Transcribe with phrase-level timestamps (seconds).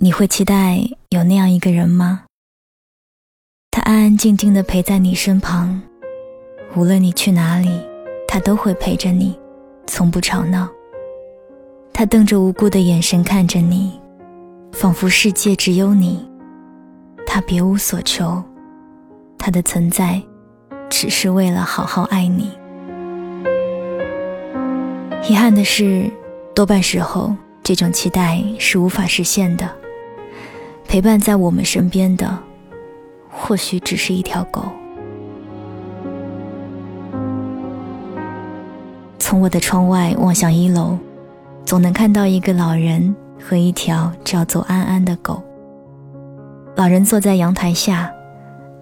[0.00, 0.78] 你会期待
[1.08, 2.22] 有那样一个人吗？
[3.68, 5.82] 他安安静静的陪在你身旁，
[6.76, 7.68] 无论你去哪里，
[8.28, 9.36] 他都会陪着你，
[9.88, 10.68] 从不吵闹。
[11.92, 13.98] 他瞪着无辜的眼神看着你，
[14.70, 16.24] 仿佛世界只有你。
[17.26, 18.40] 他别无所求，
[19.36, 20.22] 他的存在
[20.88, 22.56] 只是为了好好爱你。
[25.28, 26.08] 遗憾的是，
[26.54, 27.34] 多半时候
[27.64, 29.68] 这种期待是无法实现的。
[30.88, 32.38] 陪伴在我们身边的，
[33.30, 34.62] 或许只是一条狗。
[39.18, 40.96] 从我的窗外望向一楼，
[41.62, 45.42] 总能看到一个老人和一条叫做安安的狗。
[46.74, 48.10] 老人坐在阳台下，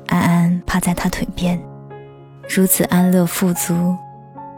[0.06, 1.60] 安安趴在他腿边，
[2.48, 3.96] 如此安乐富足，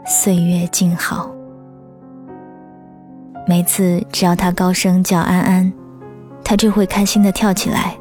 [0.05, 1.31] 岁月静好。
[3.47, 5.73] 每次只要他高声叫安安。
[6.49, 7.95] 他就会开心的跳起来，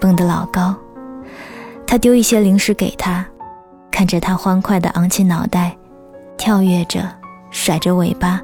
[0.00, 0.74] 蹦得老高。
[1.86, 3.22] 他丢一些零食给他，
[3.90, 5.76] 看着他欢快的昂起脑袋，
[6.38, 7.06] 跳跃着，
[7.50, 8.40] 甩着尾巴，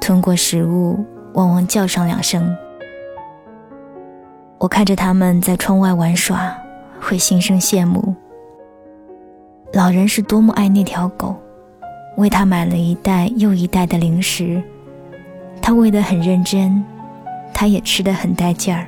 [0.00, 2.56] 吞过食物，汪汪叫上两声。
[4.56, 6.50] 我看着他们在窗外玩耍，
[6.98, 8.14] 会心生羡慕。
[9.74, 11.36] 老人是多么爱那条狗，
[12.16, 14.62] 为他买了一袋又一袋的零食，
[15.60, 16.82] 他喂得很认真。
[17.60, 18.86] 他也吃得很带劲儿。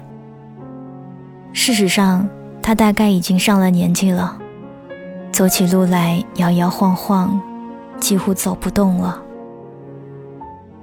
[1.52, 2.26] 事实上，
[2.62, 4.34] 他大概已经上了年纪了，
[5.30, 7.38] 走起路来摇摇晃晃，
[8.00, 9.20] 几乎走不动了。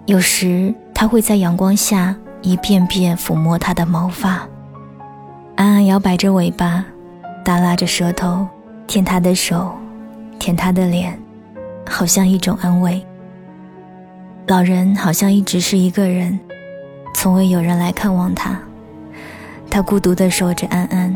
[0.06, 4.48] 有时他会在阳光下一遍遍抚摸他的毛发，
[5.56, 6.86] 安安摇摆着尾巴，
[7.44, 8.48] 耷拉着舌头，
[8.86, 9.72] 舔他的手，
[10.38, 11.20] 舔他的脸，
[11.90, 13.04] 好像一种安慰。
[14.46, 16.40] 老人好像一直是一个人。
[17.22, 18.58] 从未有人来看望他，
[19.70, 21.14] 他孤独地守着安安。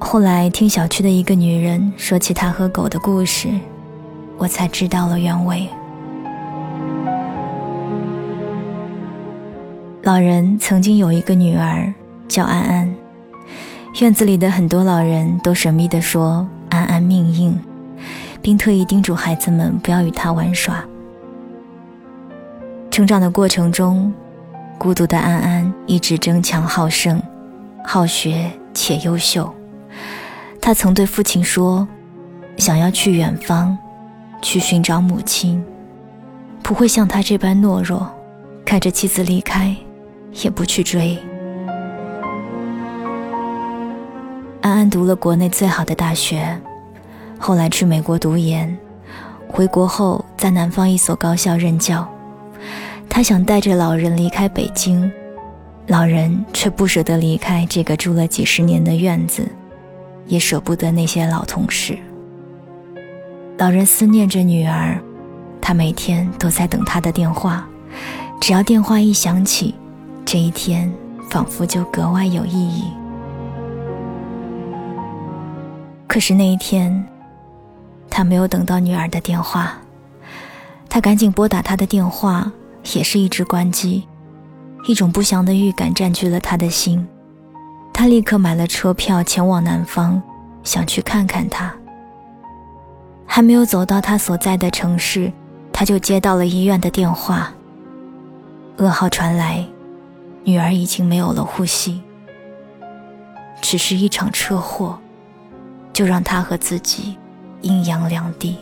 [0.00, 3.48] 后来听小区的一个女人说起他和狗的故事，
[4.36, 5.68] 我才知道了原委。
[10.02, 11.94] 老人曾经有一个女儿
[12.26, 12.92] 叫安安，
[14.00, 17.56] 院子里的很多老人都神秘地说安安命硬，
[18.42, 20.84] 并特意叮嘱孩子们不要与她玩耍。
[22.90, 24.12] 成长的过程中。
[24.82, 27.22] 孤独的安安一直争强好胜，
[27.84, 29.48] 好学且优秀。
[30.60, 31.86] 他曾对父亲说
[32.58, 33.78] ：“想要去远方，
[34.42, 35.64] 去寻找母亲，
[36.64, 38.12] 不会像他这般懦弱，
[38.64, 39.72] 看着妻子离开，
[40.42, 41.16] 也不去追。”
[44.62, 46.60] 安安读了国内最好的大学，
[47.38, 48.76] 后来去美国读研，
[49.46, 52.04] 回国后在南方一所高校任教。
[53.14, 55.12] 他想带着老人离开北京，
[55.86, 59.46] 老人却不舍得离开这个住了几十年的院子，
[60.26, 61.98] 也舍不得那些老同事。
[63.58, 64.98] 老人思念着女儿，
[65.60, 67.68] 他每天都在等她的电话，
[68.40, 69.74] 只要电话一响起，
[70.24, 70.90] 这一天
[71.28, 72.84] 仿佛就格外有意义。
[76.06, 77.06] 可是那一天，
[78.08, 79.74] 他没有等到女儿的电话，
[80.88, 82.50] 他赶紧拨打她的电话。
[82.94, 84.06] 也是一只关机，
[84.86, 87.06] 一种不祥的预感占据了他的心。
[87.92, 90.20] 他立刻买了车票前往南方，
[90.64, 91.72] 想去看看他。
[93.26, 95.32] 还没有走到他所在的城市，
[95.72, 97.52] 他就接到了医院的电话。
[98.78, 99.64] 噩耗传来，
[100.42, 102.02] 女儿已经没有了呼吸。
[103.60, 104.98] 只是一场车祸，
[105.92, 107.16] 就让他和自己
[107.60, 108.58] 阴阳两地。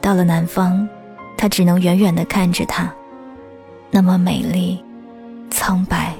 [0.00, 0.88] 到了南方。
[1.36, 2.92] 他只能远远地看着她，
[3.90, 4.82] 那么美丽、
[5.50, 6.14] 苍白，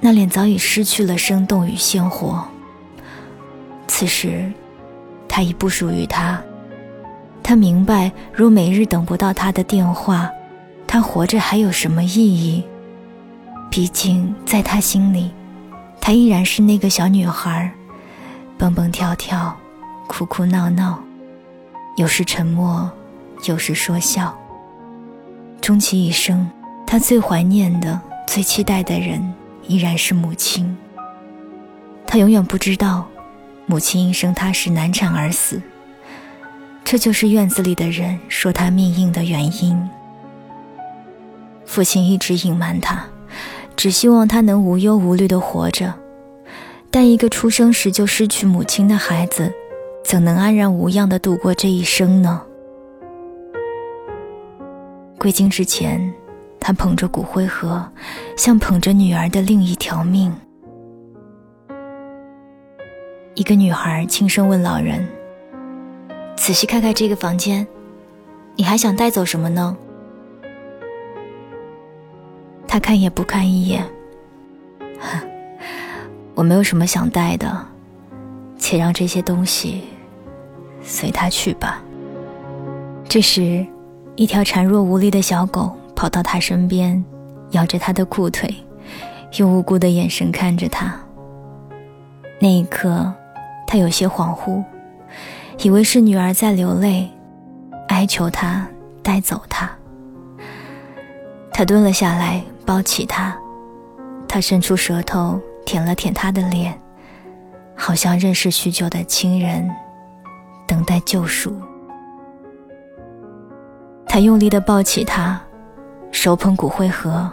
[0.00, 2.44] 那脸早已失去了生动与鲜活。
[3.86, 4.52] 此时，
[5.28, 6.40] 他已不属于他。
[7.42, 10.30] 他明白，若每日等不到他的电话，
[10.86, 12.64] 他活着还有什么意义？
[13.70, 15.30] 毕竟，在他心里，
[16.00, 17.70] 她依然是那个小女孩，
[18.56, 19.54] 蹦蹦跳跳，
[20.06, 20.98] 哭哭闹闹，
[21.96, 22.90] 有时沉默。
[23.46, 24.36] 有时说笑。
[25.60, 26.48] 终其一生，
[26.86, 29.34] 他最怀念的、最期待的人
[29.66, 30.76] 依然是母亲。
[32.06, 33.06] 他永远不知道，
[33.66, 35.60] 母亲因生他时难产而死。
[36.84, 39.88] 这就是院子里的人说他命硬的原因。
[41.64, 43.06] 父亲一直隐瞒他，
[43.74, 45.94] 只希望他能无忧无虑的活着。
[46.90, 49.50] 但一个出生时就失去母亲的孩子，
[50.04, 52.42] 怎能安然无恙的度过这一生呢？
[55.24, 56.12] 归京之前，
[56.60, 57.82] 他捧着骨灰盒，
[58.36, 60.30] 像捧着女儿的另一条命。
[63.32, 65.08] 一个女孩轻声问老人
[66.36, 67.66] ：“仔细看看这个房间，
[68.54, 69.74] 你还想带走什么呢？”
[72.68, 73.82] 他看也不看一眼，
[76.34, 77.66] 我没有什么想带的，
[78.58, 79.84] 且让这些东西
[80.82, 81.82] 随他去吧。
[83.08, 83.66] 这时，
[84.16, 87.04] 一条孱弱无力的小狗跑到他身边，
[87.50, 88.52] 咬着他的裤腿，
[89.38, 90.94] 用无辜的眼神看着他。
[92.40, 93.12] 那一刻，
[93.66, 94.62] 他有些恍惚，
[95.62, 97.10] 以为是女儿在流泪，
[97.88, 98.66] 哀求他
[99.02, 99.70] 带走他。
[101.52, 102.42] 他蹲了下来。
[102.66, 103.36] 抱起他，
[104.26, 106.72] 他伸出舌头舔了舔他的脸，
[107.76, 109.70] 好像认识许久的亲人，
[110.66, 111.54] 等待救赎。
[114.14, 115.40] 他用力的抱起他，
[116.12, 117.28] 手捧骨灰盒，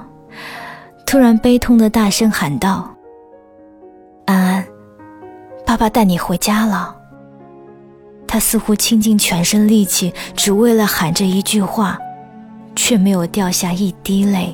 [1.05, 2.89] 突然悲痛的大声喊道
[4.25, 4.65] ：“安安，
[5.63, 6.95] 爸爸带你回家了。”
[8.27, 11.99] 他似乎倾尽全身力气，只为了喊这一句话，
[12.75, 14.51] 却没有掉下一滴泪。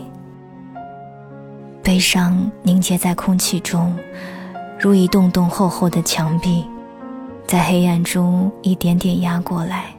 [1.81, 3.95] 悲伤凝结在空气中，
[4.77, 6.65] 如一栋栋厚厚的墙壁，
[7.45, 9.96] 在黑暗中一点点压过来。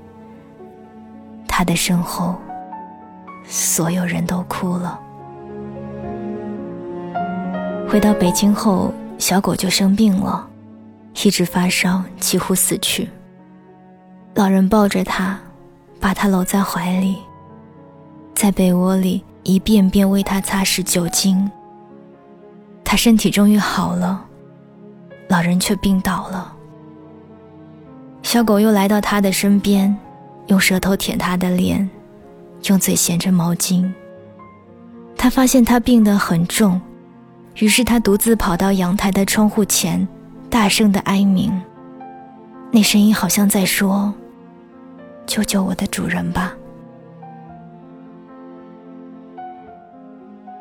[1.58, 2.36] 他的身后，
[3.44, 4.96] 所有人都哭了。
[7.90, 10.48] 回到北京后，小狗就生病了，
[11.24, 13.10] 一直发烧，几乎死去。
[14.36, 15.36] 老人抱着它，
[15.98, 17.18] 把它搂在怀里，
[18.36, 21.50] 在被窝里一遍遍为它擦拭酒精。
[22.84, 24.24] 他身体终于好了，
[25.26, 26.54] 老人却病倒了。
[28.22, 29.98] 小狗又来到他的身边，
[30.48, 31.88] 用舌头舔他的脸，
[32.64, 33.90] 用嘴衔着毛巾。
[35.16, 36.80] 他发现他病得很重，
[37.56, 40.06] 于是他独自跑到阳台的窗户前，
[40.50, 41.52] 大声的哀鸣。
[42.70, 44.12] 那声音好像在说
[45.26, 46.54] ：“救救我的主人吧！”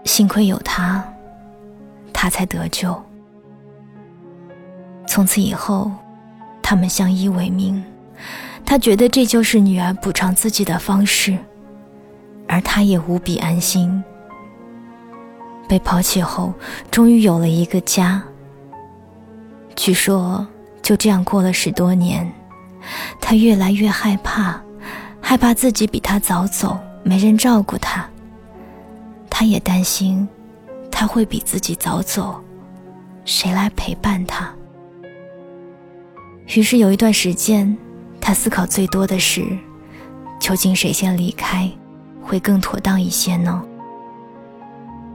[0.06, 1.04] 幸亏有他。
[2.20, 3.00] 他才得救。
[5.06, 5.92] 从此以后，
[6.64, 7.84] 他们相依为命。
[8.70, 11.38] 他觉得这就是女儿补偿自己的方式，
[12.50, 14.04] 而他也无比安心。
[15.70, 16.54] 被抛弃后，
[16.92, 18.22] 终于有了一个家。
[19.74, 20.46] 据说
[20.82, 22.30] 就这样过了十多年，
[23.22, 24.62] 他越来越害怕，
[25.22, 28.06] 害怕自己比他早走，没人照顾他。
[29.30, 30.28] 他也担心。
[30.92, 32.44] 他会比自己早走，
[33.24, 34.52] 谁来陪伴他？
[36.56, 37.78] 于是有一段时间，
[38.28, 39.58] 他思考最多的是，
[40.38, 41.72] 究竟谁先离开，
[42.22, 43.64] 会更妥当一些呢？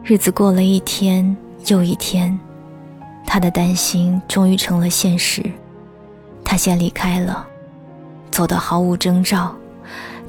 [0.03, 1.37] 日子过了一天
[1.67, 2.41] 又一天，
[3.26, 5.44] 他的担心终于成了现实。
[6.43, 7.47] 他先离开了，
[8.31, 9.55] 走得毫无征兆，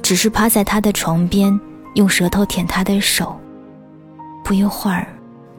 [0.02, 1.58] 只是趴在他的床边，
[1.94, 3.34] 用舌头舔他的手。
[4.44, 5.06] 不一会儿。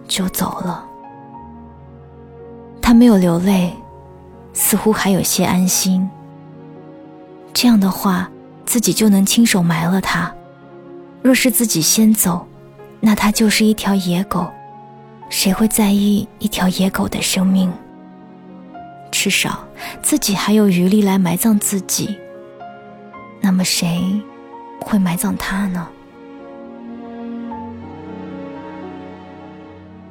[0.07, 0.85] 就走了。
[2.79, 3.73] 他没有流泪，
[4.53, 6.07] 似乎还有些安心。
[7.55, 8.29] 这样的话，
[8.65, 10.29] 自己就能亲手埋了他。
[11.23, 12.45] 若是自己先走，
[12.99, 14.45] 那他就是一条野狗，
[15.29, 17.71] 谁会在意一条野狗的生命？
[19.09, 19.65] 至少
[20.03, 22.17] 自己还有余力来埋葬自己。
[23.39, 24.01] 那么谁
[24.81, 25.87] 会埋葬他呢？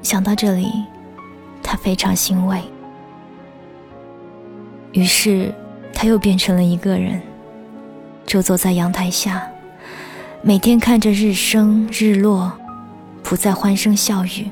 [0.01, 0.73] 想到这里，
[1.63, 2.59] 他非常欣慰。
[4.93, 5.55] 于是，
[5.93, 7.21] 他又变成了一个人，
[8.35, 9.49] 就坐在阳台下，
[10.43, 12.53] 每天看着日升日落，
[13.23, 14.51] 不再欢声笑语。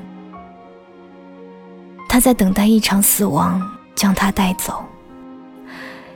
[2.07, 3.61] 他在等待一场死亡
[3.93, 4.85] 将他带走。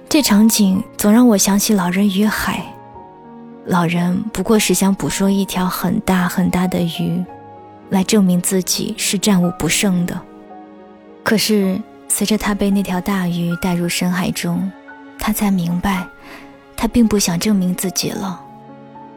[0.08, 2.64] 这场景总让我想起老人与海。
[3.66, 7.22] 老人不过是想捕捉一条很大很大的鱼。
[7.90, 10.18] 来证明自己是战无不胜的。
[11.22, 14.72] 可是，随着他被那条大鱼带入深海中，
[15.20, 16.08] 他才明白，
[16.78, 18.40] 他并不想证明自己了，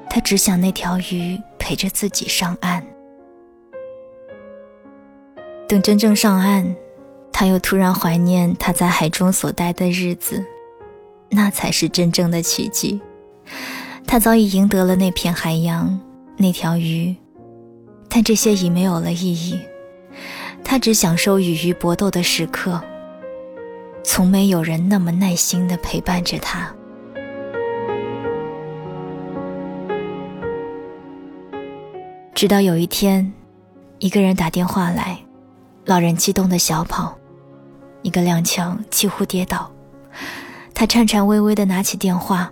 [0.09, 2.85] 他只想那条鱼陪着自己上岸。
[5.69, 6.75] 等真正上岸，
[7.31, 10.45] 他又突然怀念他在海中所待的日子，
[11.29, 13.01] 那才是真正的奇迹。
[14.07, 16.01] 他早已赢得了那片海洋，
[16.39, 17.15] 那条鱼。
[18.09, 19.61] 但这些已没有了意义，
[20.65, 22.83] 他只享受与鱼搏斗的时刻。
[24.03, 26.75] 从没有人那么耐心的陪伴着他。
[32.41, 33.31] 直到有一天，
[33.99, 35.19] 一个人打电话来，
[35.85, 37.15] 老人激动的小跑，
[38.01, 39.71] 一个踉跄几乎跌倒。
[40.73, 42.51] 他颤颤巍巍的拿起电话：“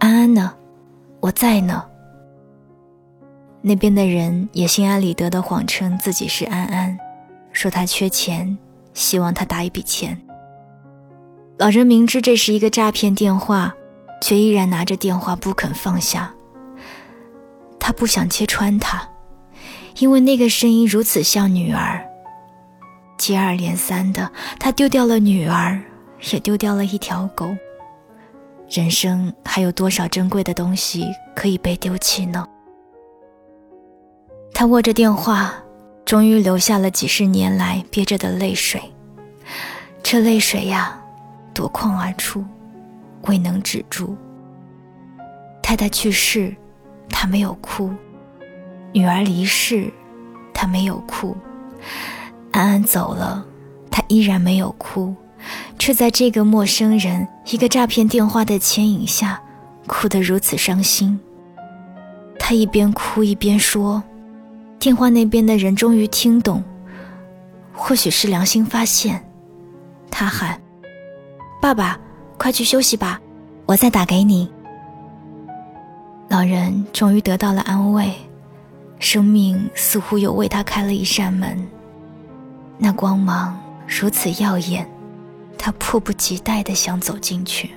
[0.00, 0.54] 安安呢？
[1.20, 1.84] 我在呢。”
[3.60, 6.98] 那边的人也心安理得的谎称自己是安安，
[7.52, 8.56] 说他缺钱，
[8.94, 10.18] 希望他打一笔钱。
[11.58, 13.74] 老人明知这是一个诈骗电话，
[14.22, 16.34] 却依然拿着电话不肯放下。
[17.86, 19.06] 他不想揭穿他，
[19.98, 22.02] 因为那个声音如此像女儿。
[23.18, 25.78] 接二连三的，他丢掉了女儿，
[26.32, 27.54] 也丢掉了一条狗。
[28.70, 32.48] 人生还有多少珍贵的东西可以被丢弃呢？
[34.54, 35.52] 他握着电话，
[36.06, 38.80] 终于流下了几十年来憋着的泪水。
[40.02, 40.98] 这泪水呀！
[41.52, 42.42] 夺眶而出，
[43.26, 44.16] 未能止住。
[45.62, 46.56] 太太去世，
[47.08, 47.90] 他没有哭；
[48.92, 49.92] 女儿离世，
[50.52, 51.34] 他没有哭；
[52.52, 53.44] 安安走了，
[53.90, 55.14] 他依然没有哭，
[55.78, 59.40] 却在这个陌生人、一个诈骗电话的牵引下，
[59.86, 61.18] 哭得如此伤心。
[62.38, 64.02] 他一边哭一边说
[64.78, 66.62] ：“电话那边的人终于听懂，
[67.72, 69.24] 或许是良心发现。”
[70.10, 70.60] 他喊。
[71.60, 71.98] 爸爸，
[72.36, 73.18] 快去休息吧，
[73.64, 74.46] 我再打给你。
[76.34, 78.12] 老人终于得到了安慰，
[78.98, 81.64] 生命似乎又为他开了一扇门。
[82.76, 84.84] 那光芒如此耀眼，
[85.56, 87.70] 他迫不及待的想走进去。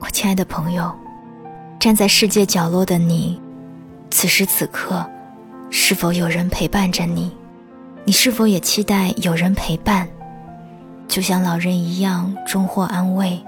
[0.00, 0.92] 我亲爱的朋友，
[1.78, 3.40] 站在世界角落的你，
[4.10, 5.08] 此时此刻，
[5.70, 7.30] 是否有人陪伴着你？
[8.04, 10.08] 你是否也期待有人陪伴，
[11.06, 13.40] 就像老人一样，终获安慰，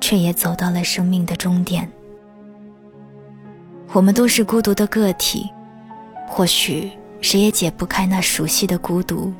[0.00, 1.90] 却也走到了生命的终点？
[3.92, 5.50] 我们都是孤独的个体，
[6.28, 6.90] 或许
[7.20, 9.32] 谁也解不开那熟悉的孤独，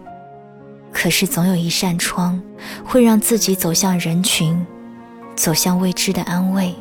[0.92, 2.40] 可是总有一扇窗，
[2.84, 4.66] 会让自己走向人群，
[5.36, 6.74] 走向未知的安慰。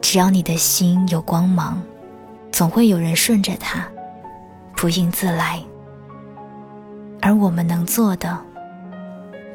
[0.00, 1.82] 只要你的心有光芒，
[2.50, 3.86] 总会有人顺着它，
[4.74, 5.62] 不应自来。
[7.20, 8.38] 而我们能做的，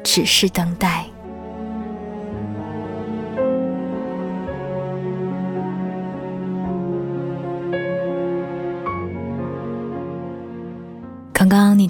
[0.04, 1.04] 只是等待。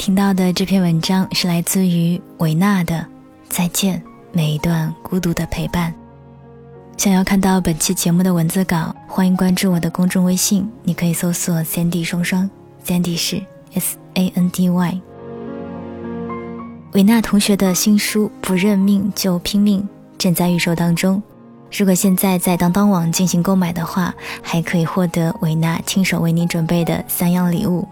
[0.00, 2.94] 听到的这篇文章是来自于维纳的
[3.50, 4.02] 《再见，
[4.32, 5.92] 每一段孤独的陪伴》。
[6.96, 12.48] 想要看到本期节目的文字稿，欢迎关注我的公众微信，你可以搜索 “Sandy 双双
[12.82, 13.42] ”，Sandy 是
[13.74, 15.00] S A N D Y。
[16.92, 19.82] 维娜同学的新书《不认命就拼命》
[20.16, 21.22] 正在预售当中，
[21.70, 27.86] 如果现在在当当网进行购买的话，还可以获得维娜亲手为你准备的三样礼物。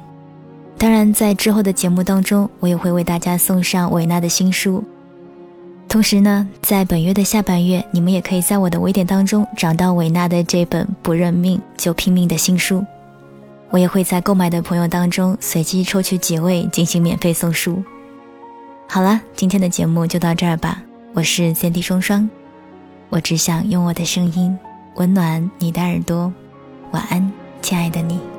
[0.78, 4.82] 当然，在之后的节目当中，我也会为大家送上维娜的新书。
[5.88, 12.84] 同时呢，在本月的下半月，你们也可以在我的微店当中找到维娜的这本《不认命就拼命》的新书。
[13.70, 17.82] 我也会在购买的朋友当中随机抽取几位进行免费送书。
[18.86, 20.80] 好了，今天的节目就到这儿吧。
[21.12, 22.30] 我是三 D 双双，
[23.08, 24.56] 我只想用我的声音
[24.94, 26.32] 温暖你的耳朵。
[26.92, 28.37] 晚安，亲爱的你。